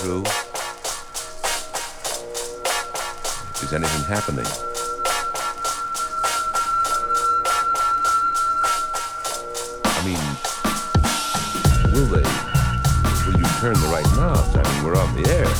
[0.00, 0.24] through.
[3.62, 4.46] Is anything happening?
[9.84, 10.24] I mean,
[11.92, 12.24] will they?
[13.26, 14.56] Will you turn the right knobs?
[14.56, 15.50] I mean, we're on the air.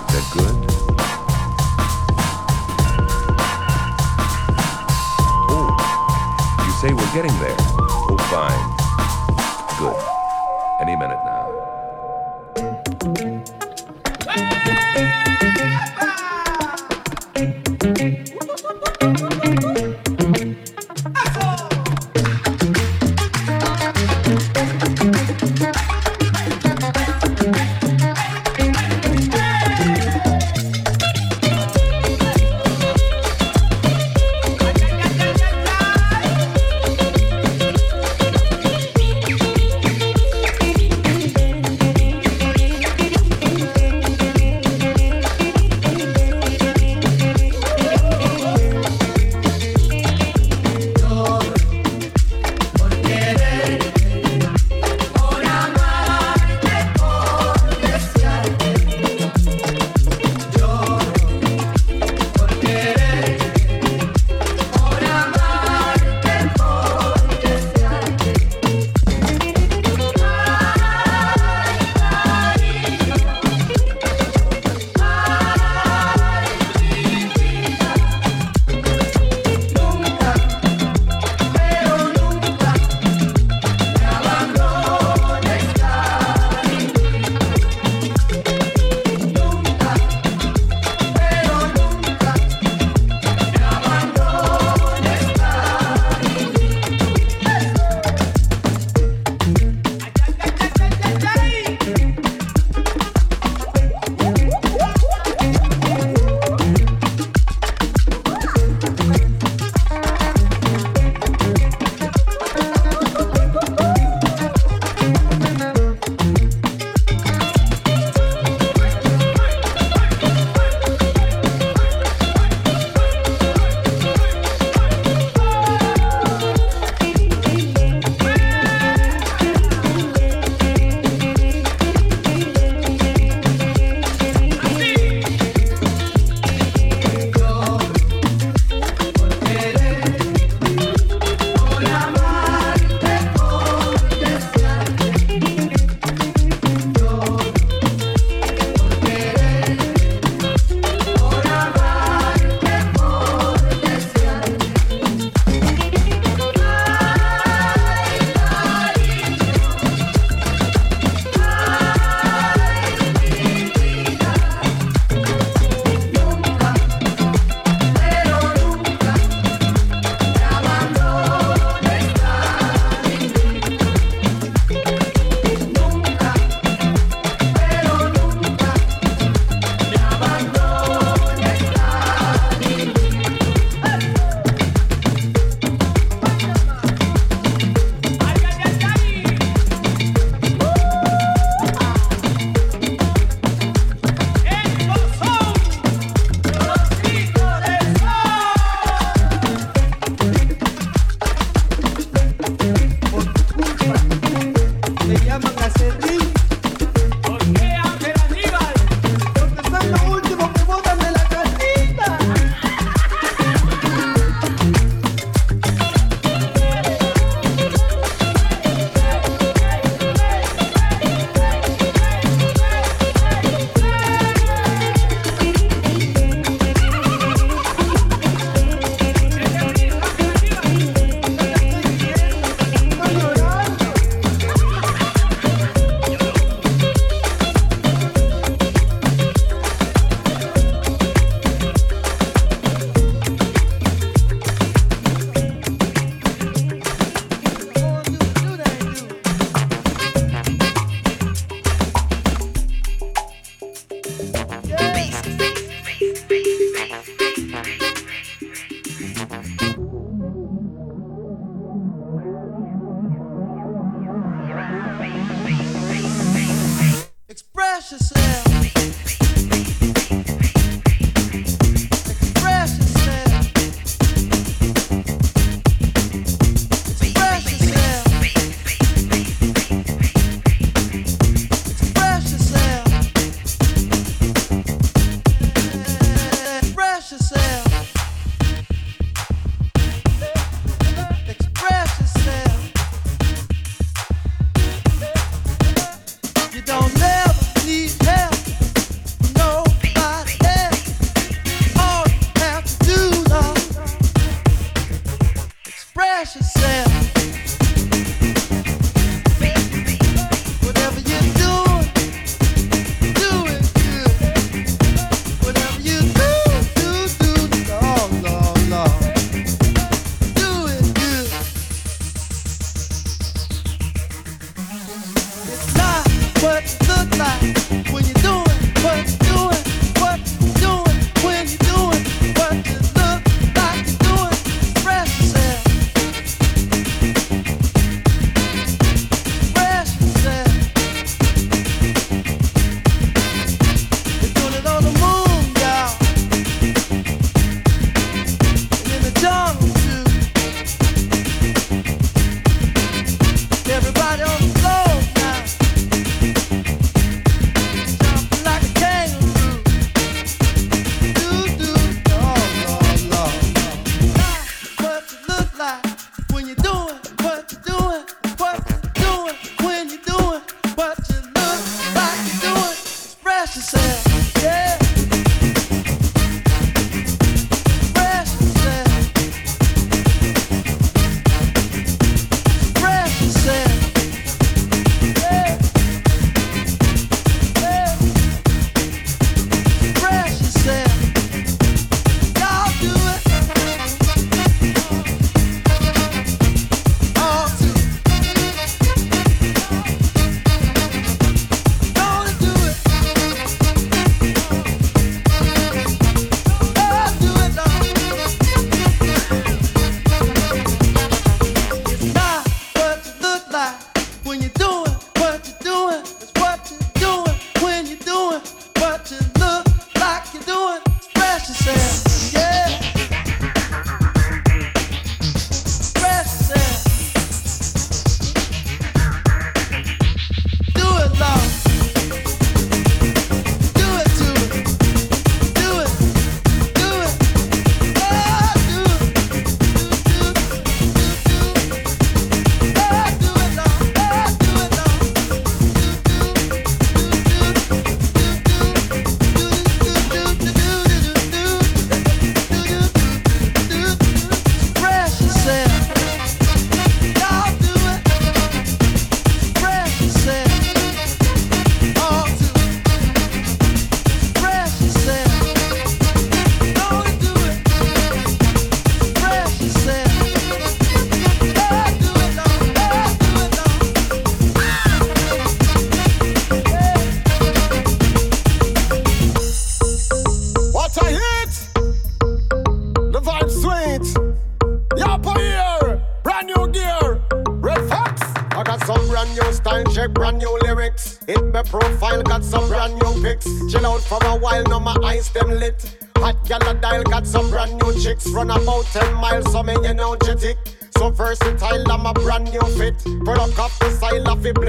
[0.00, 0.56] Is that good?
[5.50, 5.70] Oh,
[6.66, 7.73] you say we're getting there.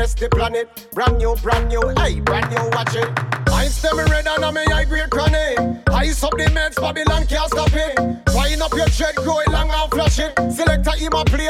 [0.05, 0.87] bless the planet.
[0.93, 3.09] Brand new, brand new, hey, brand new, watch it.
[3.49, 5.81] I stem red and I'm a great cranny.
[5.89, 7.97] I up the meds, Babylon can't stop it.
[8.35, 10.33] Wind up your dread, grow it long and flush it.
[10.51, 11.49] Selector, him a play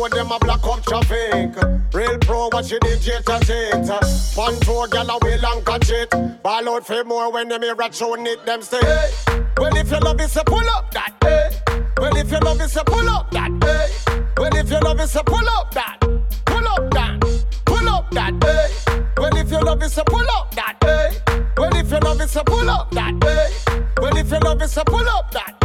[0.00, 0.42] more when them
[2.92, 3.90] hear a tune it,
[4.34, 6.10] Pontro galaway long gadget.
[6.42, 9.10] Ballow famous when they may retro need them say, hey.
[9.58, 11.50] Well, if you love it, say pull up that, hey.
[11.98, 14.24] Well, if you love it, say pull up that, hey.
[14.36, 15.98] Well, if you love it, say pull up that,
[16.46, 17.20] pull up that,
[17.66, 19.04] pull up that, hey.
[19.16, 21.44] Well, if you love it, say pull up that, hey.
[21.56, 23.84] Well, if you love it, say pull up that, hey.
[24.00, 25.59] Well, if you love it, say pull up that,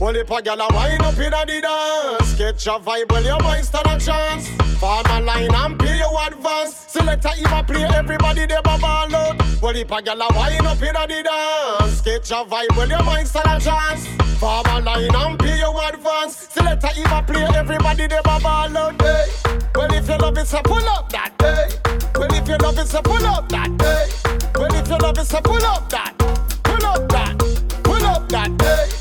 [0.00, 3.42] well, if a gal a wind up inna the dance, Catch your vibe, while your
[3.42, 4.48] mind stand a chance.
[4.78, 6.76] Form a line and pay you advance.
[6.86, 9.42] Select a even play, everybody they ball out.
[9.60, 13.02] Well, if a gal a wind up inna the dance, Catch your vibe, while your
[13.02, 14.06] mind stand a chance.
[14.38, 16.36] Form a line and pay you advance.
[16.48, 19.02] Select a even play, everybody they ball out.
[19.02, 19.26] Hey.
[19.74, 21.36] Well, if you love it, so pull up that.
[21.38, 21.68] day.
[22.14, 23.76] Well, if you love it, so pull up that.
[23.76, 24.06] day.
[24.54, 26.16] Well, if you love it, so pull up that.
[26.62, 27.36] Pull up that.
[27.82, 28.56] Pull up that.
[28.58, 28.97] day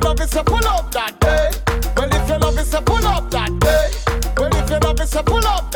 [0.00, 1.50] your love is a pull up that day.
[1.96, 3.90] Well, if your love is a pull up that day.
[4.36, 5.69] Well, if your love is a pull up.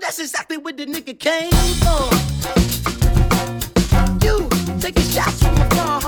[0.00, 1.50] that's exactly what the nigga came
[1.84, 2.10] for.
[4.24, 4.48] You
[4.80, 6.00] taking shots from afar,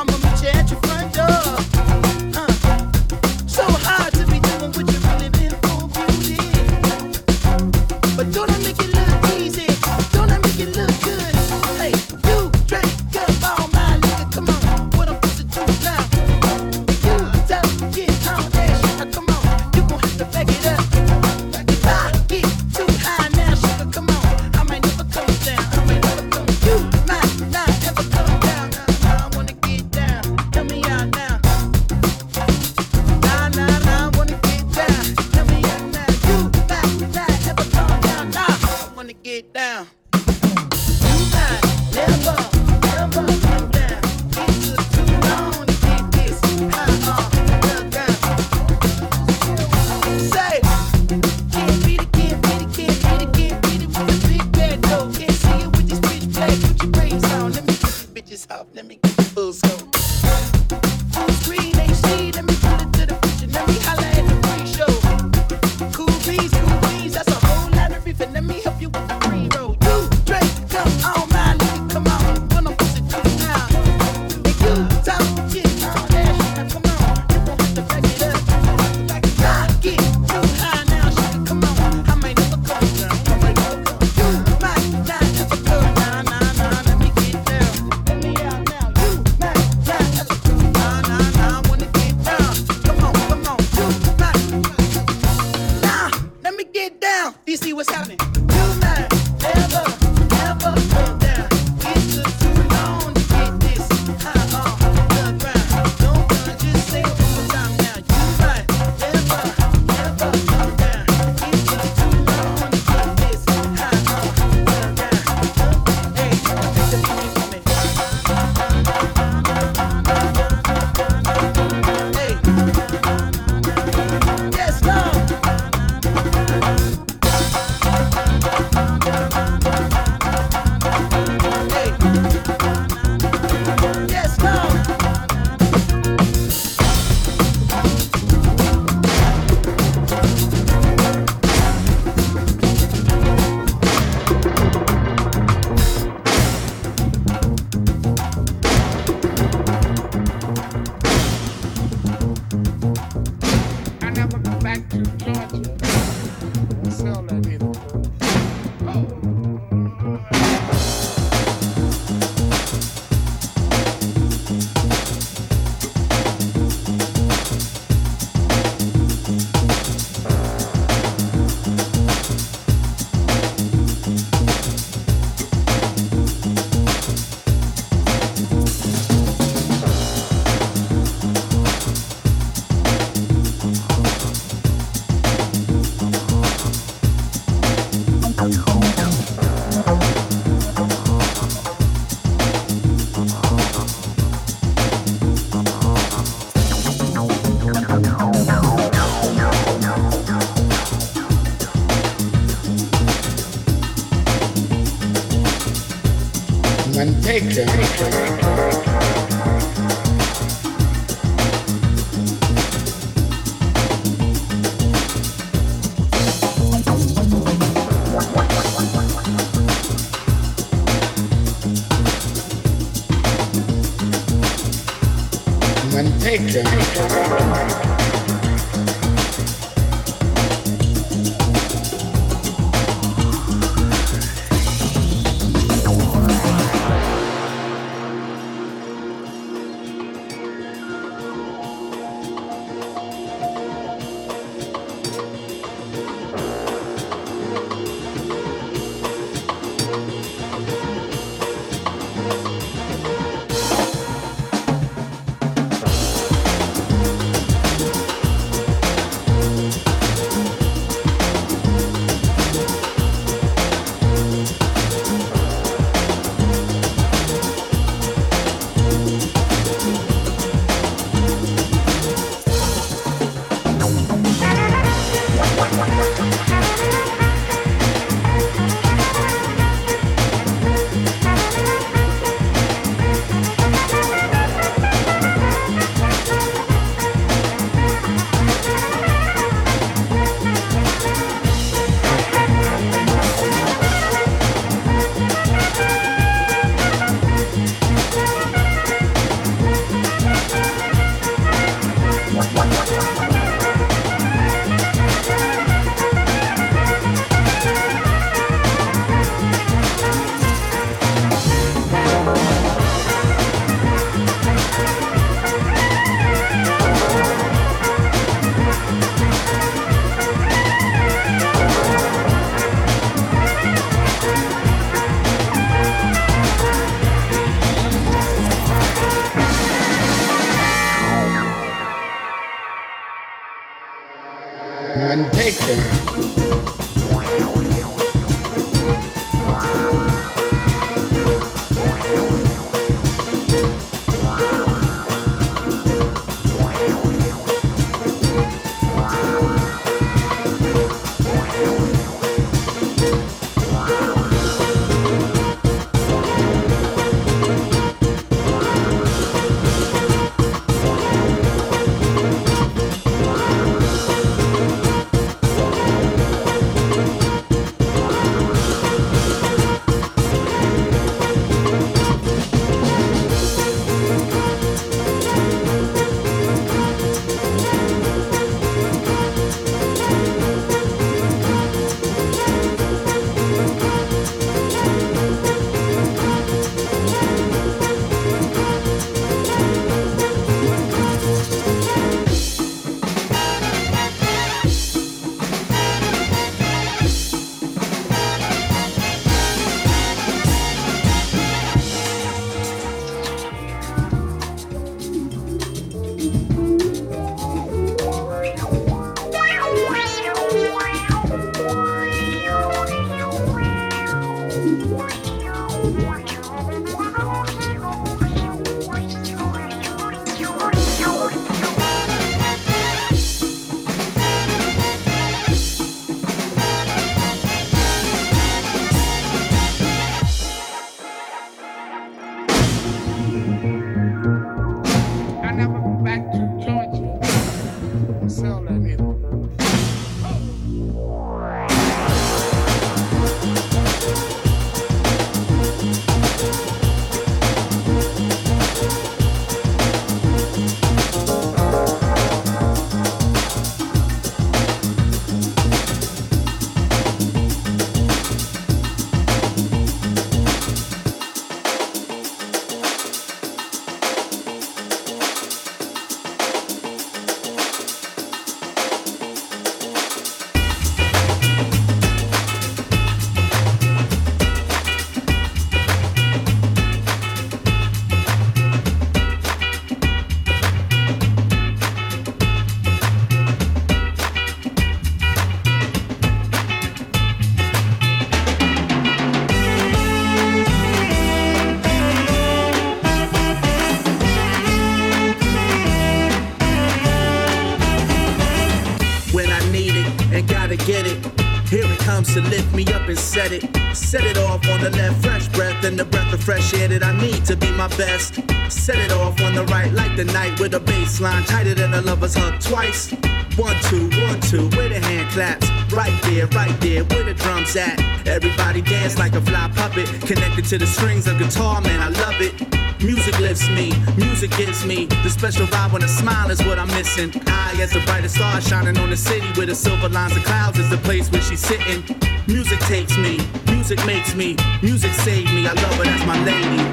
[507.44, 508.34] to be my best.
[508.70, 511.94] Set it off on the right, like the night with a bass line tighter than
[511.94, 513.10] a lover's hug twice.
[513.56, 515.68] One, two, one, two, where the hand claps.
[515.92, 517.98] Right there, right there, where the drums at.
[518.26, 522.40] Everybody dance like a fly puppet, connected to the strings of guitar, man, I love
[522.40, 522.54] it.
[523.02, 526.88] Music lifts me, music gives me the special vibe when a smile is what I'm
[526.88, 527.32] missing.
[527.32, 530.78] High as the brightest star shining on the city where the silver lines of clouds
[530.78, 532.21] is the place where she's sitting.
[532.52, 533.40] Music takes me,
[533.72, 535.66] music makes me, music saved me.
[535.66, 536.84] I love her, that's my lady.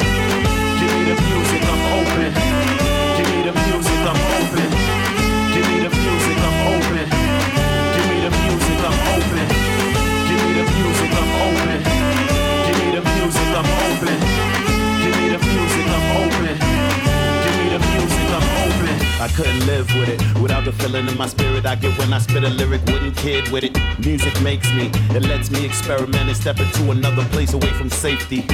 [0.79, 2.31] Give me the music, I'm open.
[3.19, 4.67] Give me the music, I'm open.
[5.51, 7.05] Give me the music, I'm open.
[7.91, 9.45] Give me the music, I'm open.
[10.31, 11.79] Give me the music, I'm open.
[12.63, 14.15] Give me the music, I'm open.
[15.03, 16.55] Give me the music, I'm open.
[17.43, 18.95] Give me the music, I'm open.
[19.19, 22.19] I couldn't live with it without the feeling in my spirit I get when I
[22.19, 22.81] spit a lyric.
[22.85, 23.78] Wouldn't kid with it.
[24.05, 28.45] Music makes me, it lets me experiment and step into another place away from safety.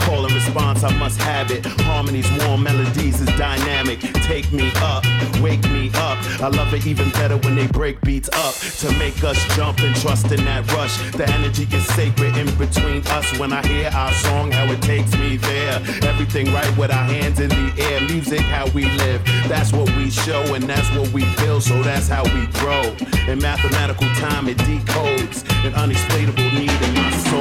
[0.00, 1.64] Call and response, I must have it.
[1.88, 4.00] Harmonies, warm melodies is dynamic.
[4.24, 5.04] Take me up,
[5.40, 6.18] wake me up.
[6.40, 9.94] I love it even better when they break beats up to make us jump and
[9.96, 10.96] trust in that rush.
[11.12, 15.12] The energy is sacred in between us when I hear our song, how it takes
[15.18, 15.74] me there.
[16.02, 18.00] Everything right with our hands in the air.
[18.00, 19.22] Music, how we live.
[19.48, 21.60] That's what we show and that's what we feel.
[21.60, 22.82] So that's how we grow.
[23.28, 27.39] In mathematical time, it decodes an unexplainable need in my soul.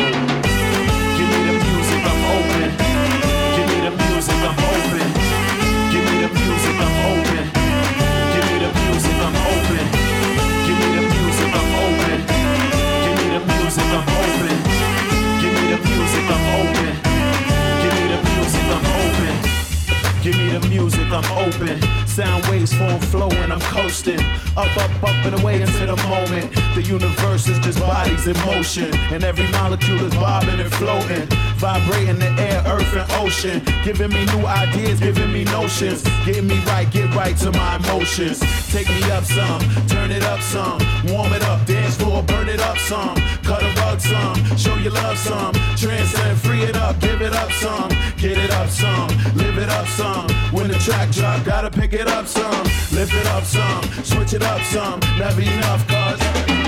[28.19, 28.93] Just in motion.
[29.13, 31.27] And every molecule is bobbing and floating.
[31.57, 33.61] Vibrating the air, earth, and ocean.
[33.83, 36.03] Giving me new ideas, giving me notions.
[36.25, 38.39] Getting me right, get right to my emotions.
[38.71, 40.79] Take me up some, turn it up some.
[41.07, 43.15] Warm it up, dance floor, burn it up some.
[43.43, 45.53] Cut a rug some, show you love some.
[45.75, 47.89] Transcend, free it up, give it up some.
[48.17, 50.29] Get it up some, live it up some.
[50.51, 52.63] When the track drop, gotta pick it up some.
[52.91, 54.99] Lift it up some, switch it up some.
[55.17, 56.58] Never enough, cause.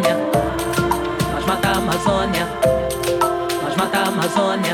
[0.00, 0.16] Amazônia.
[1.32, 2.46] Nós mata a Amazônia.
[3.62, 4.69] Nós mata a Amazônia.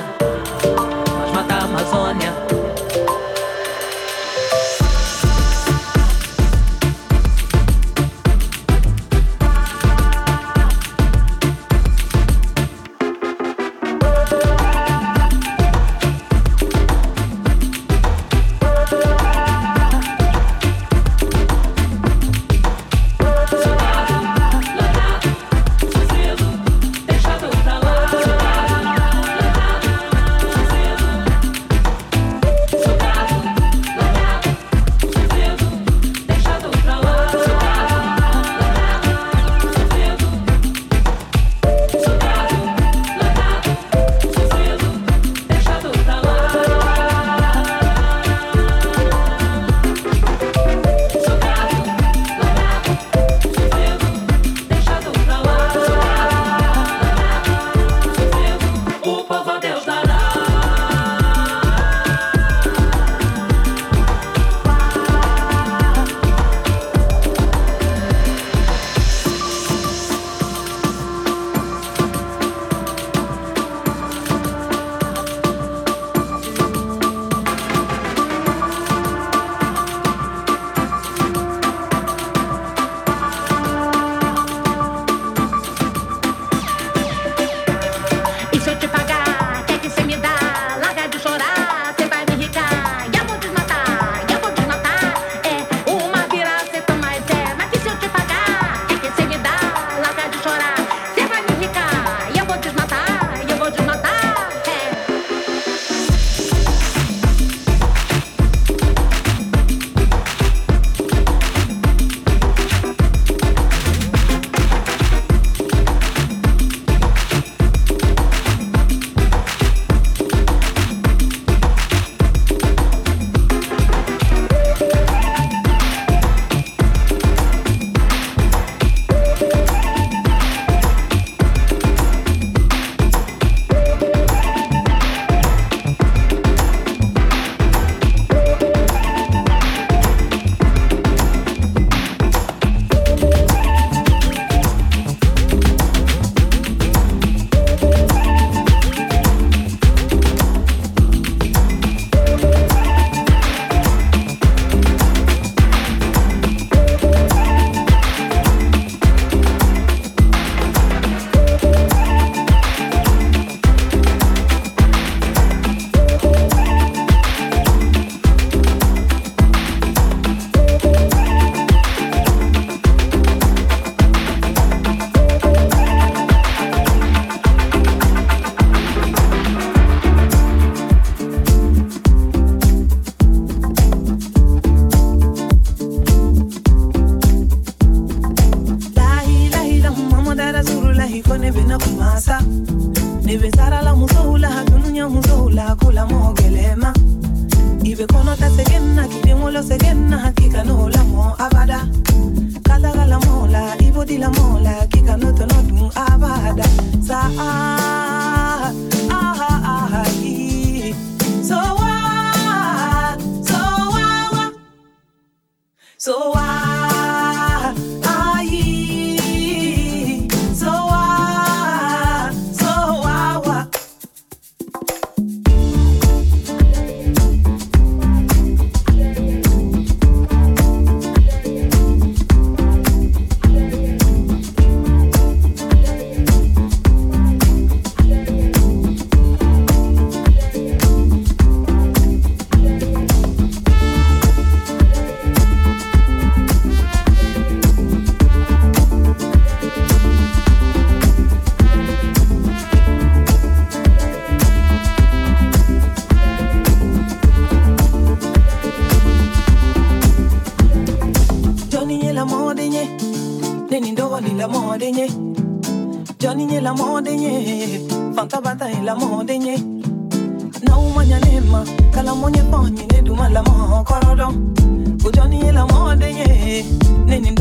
[277.27, 277.33] Ni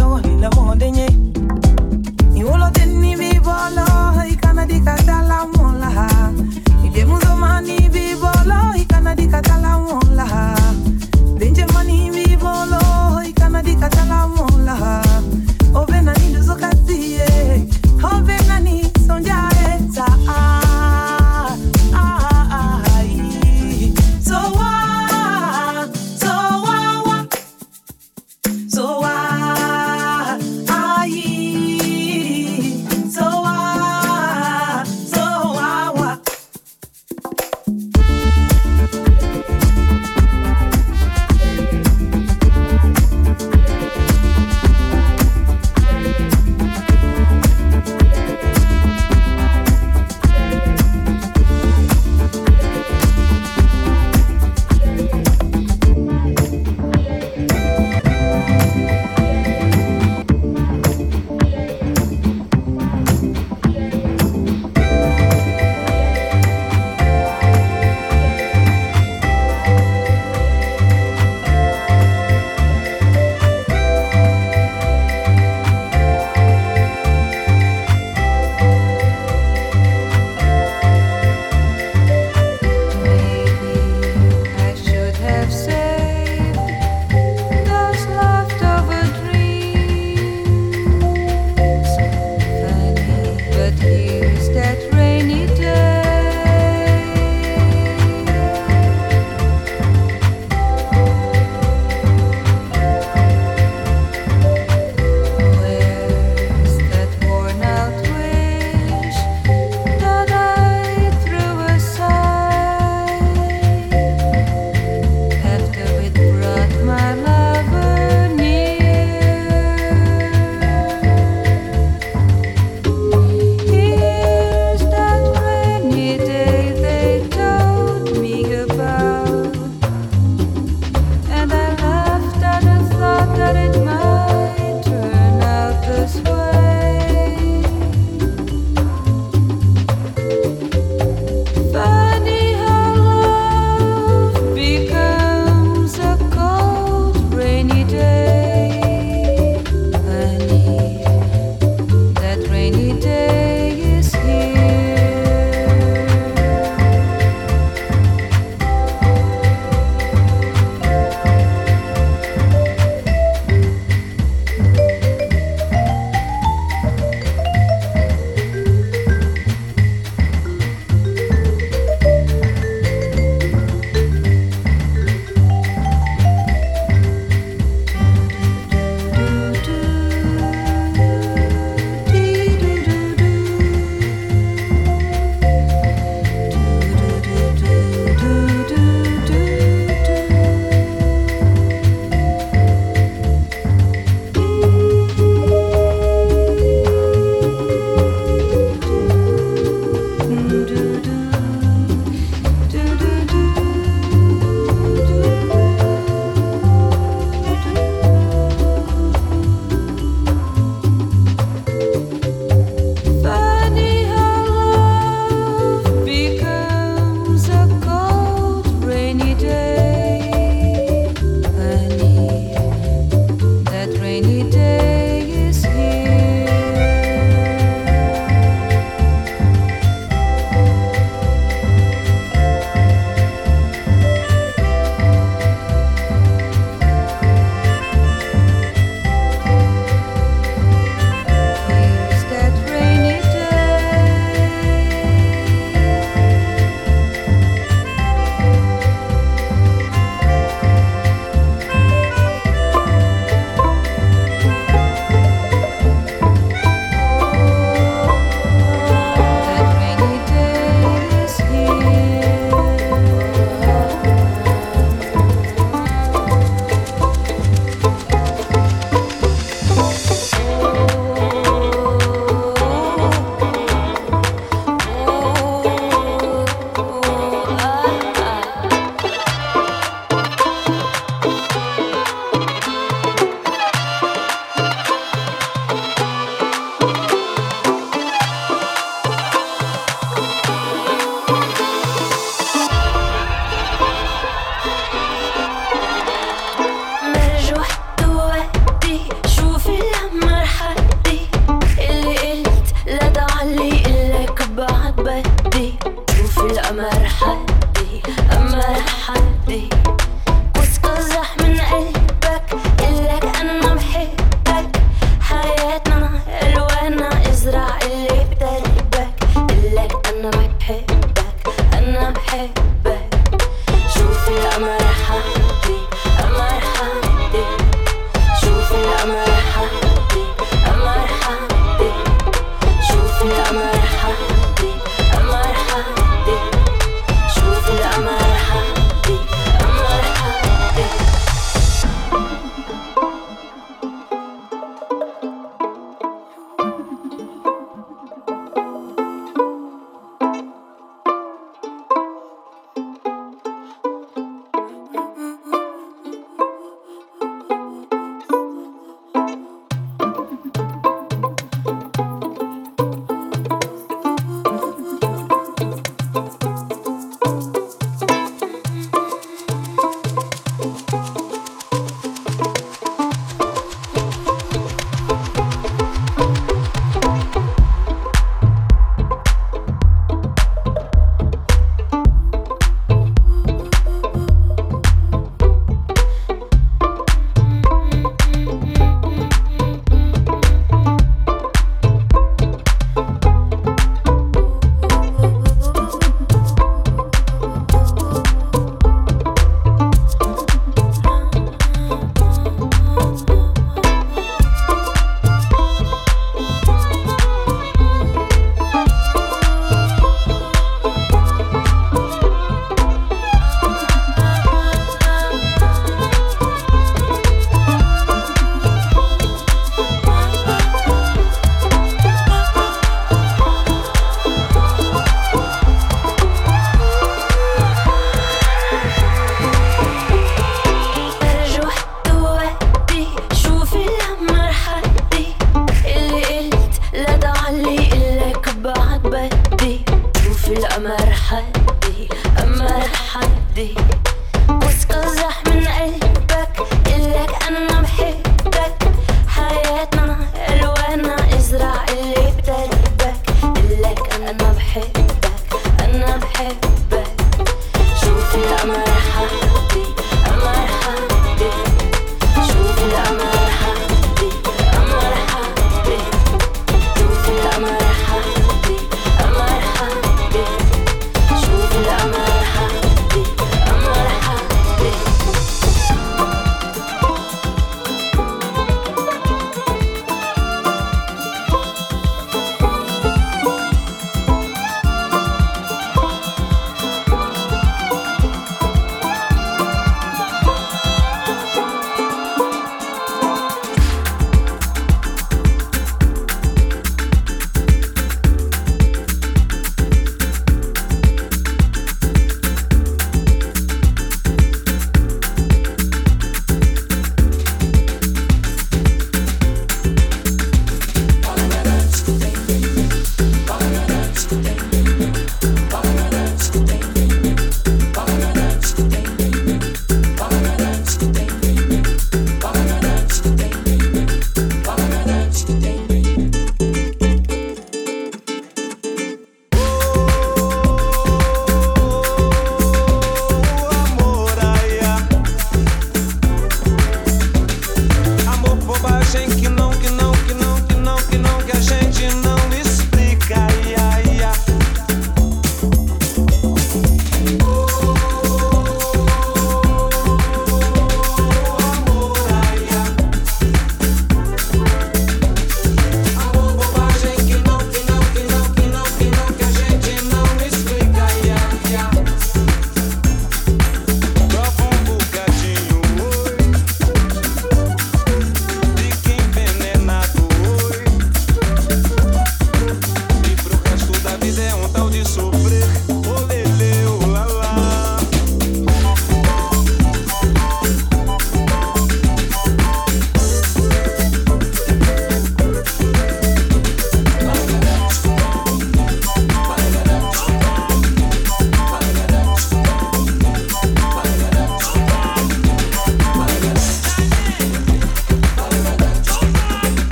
[0.41, 1.04] la mode nye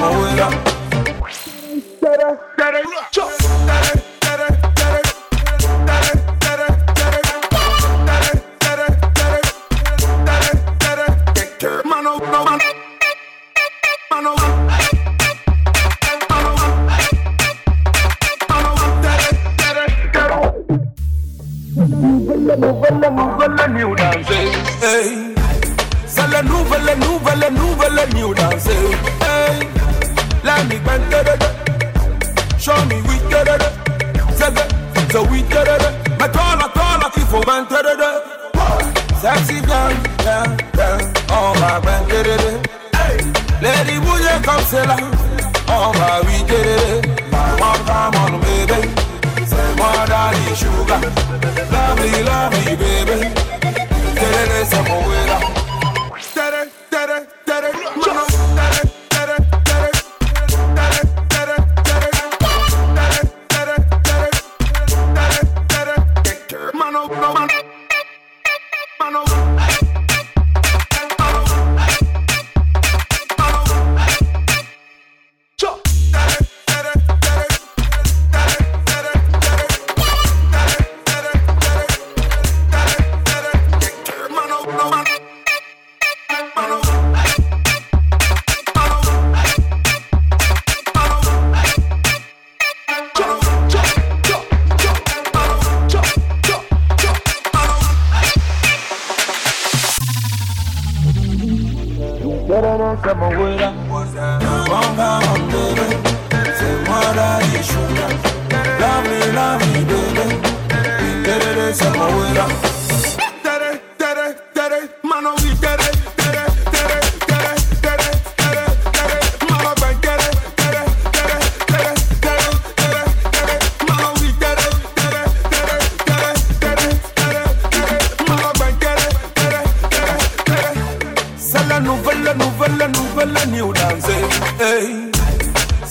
[0.00, 0.69] Mano,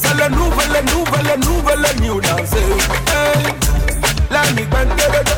[0.01, 2.53] C'est le nouvel, le nouvel, le nouvel, le new dance.
[2.53, 3.43] Hey.
[4.31, 5.29] let La nuit, it.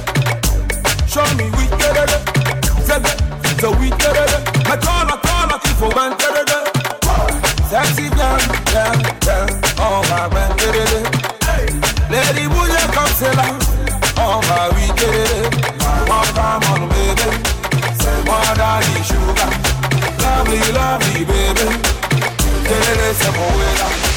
[1.07, 2.11] Show me we get it.
[2.85, 4.31] C'est so we get it.
[4.69, 6.21] Mais toi, là, toi, là, il faut it.
[7.69, 8.39] Sexy girl,
[8.71, 9.47] girl, girl,
[9.79, 11.05] On va bend get it.
[12.11, 13.45] Lady Bouya comme c'est là.
[14.17, 15.71] On va we get it.
[16.07, 17.29] One come on, baby.
[17.99, 19.49] C'est moi, daddy, sugar.
[20.19, 21.67] Lovely, lovely, baby.
[22.67, 24.10] Get it, c'est mon way là.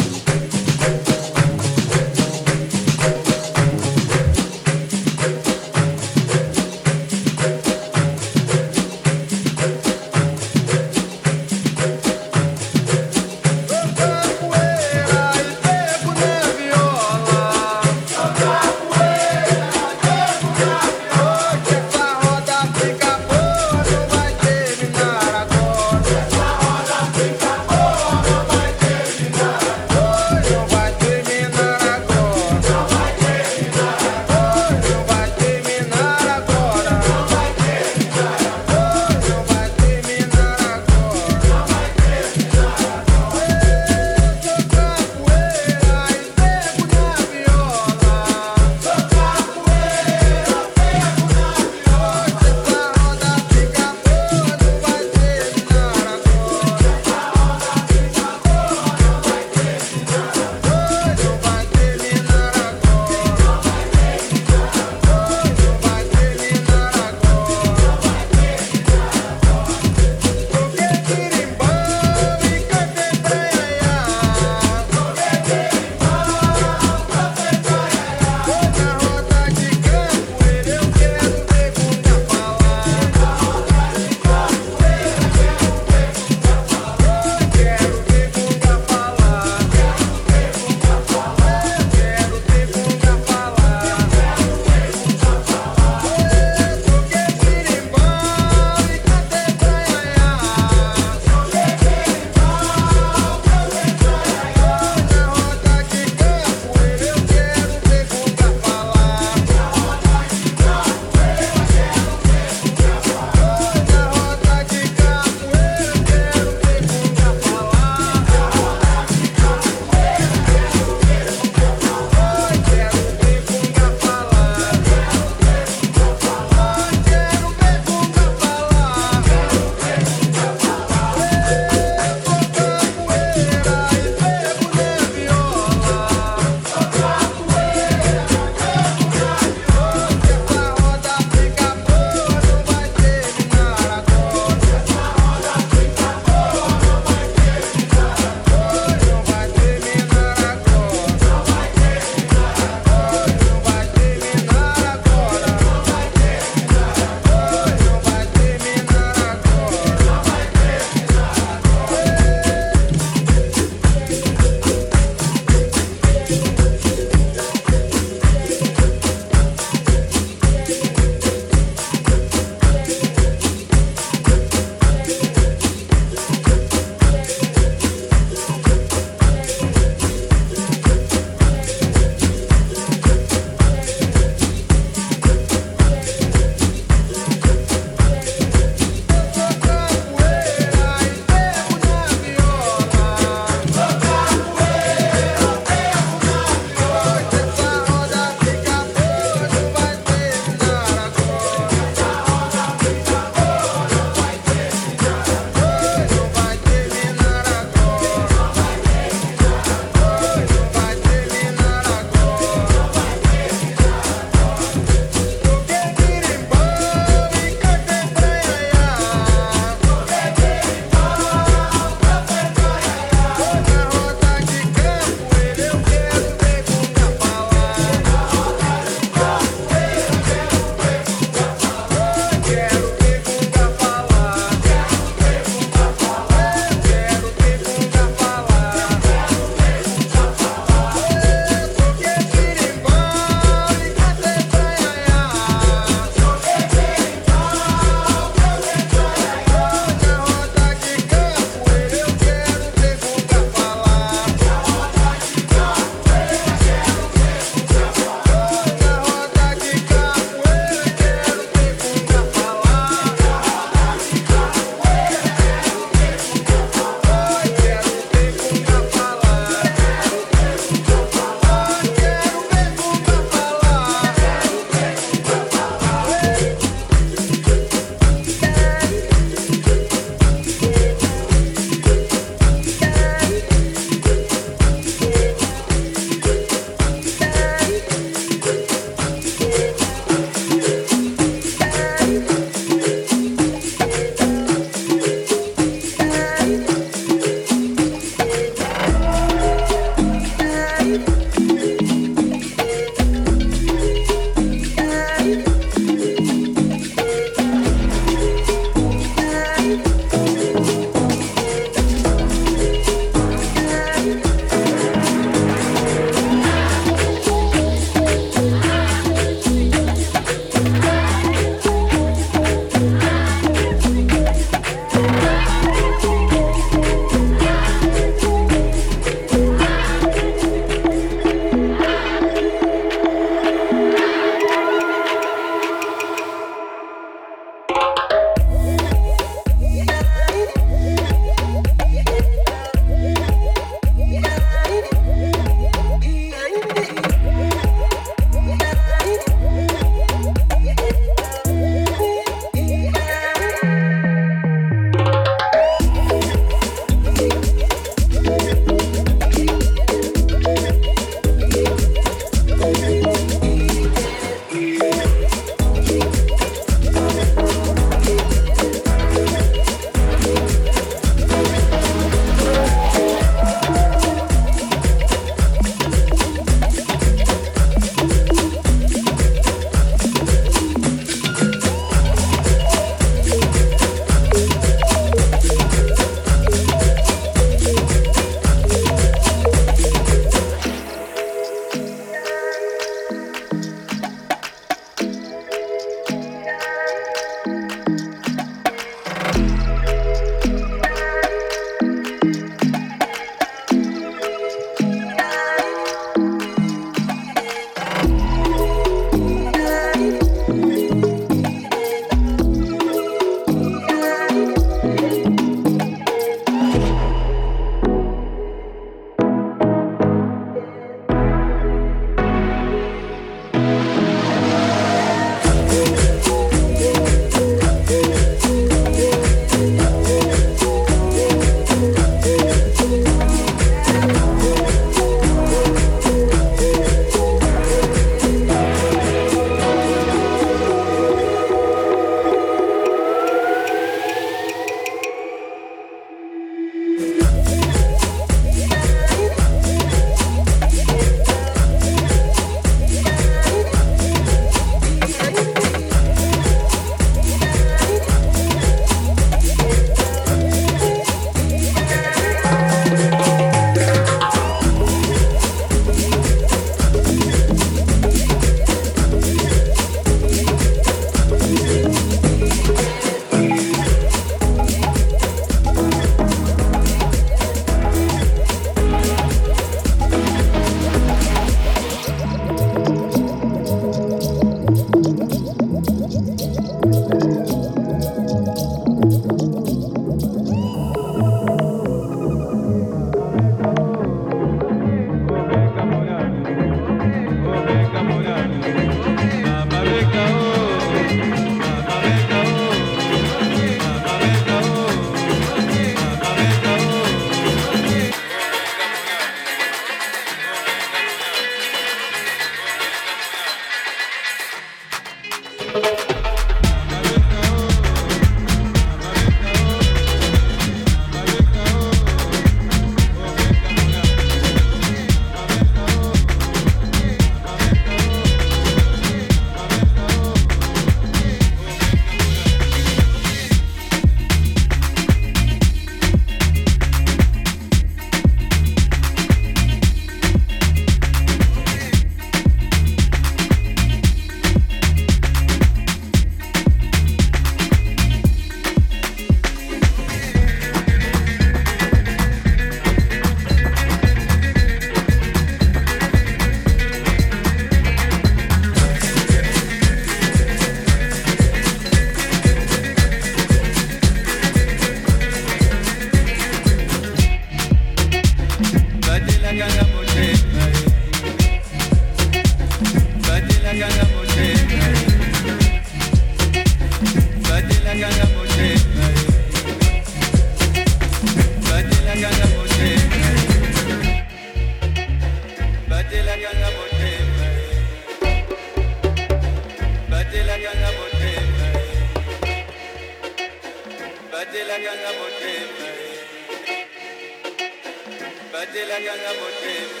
[599.22, 600.00] Batela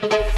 [0.00, 0.37] kanga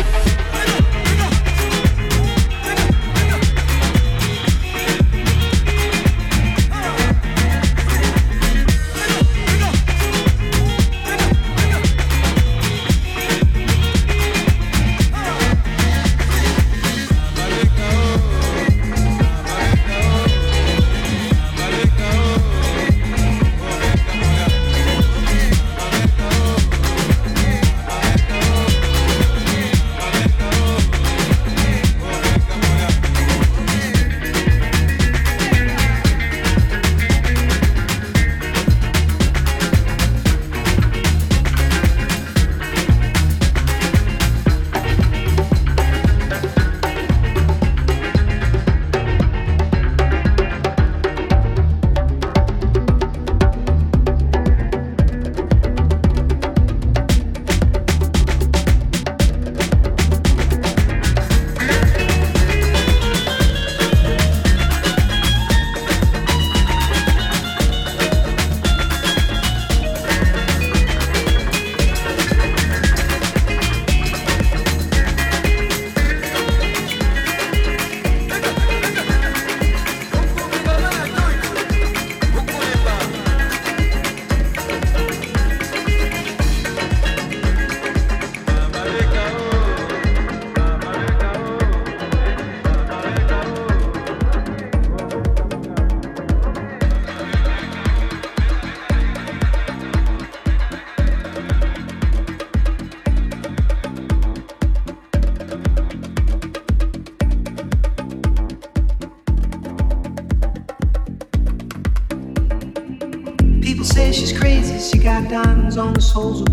[116.13, 116.50] diamonds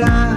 [0.00, 0.27] everybody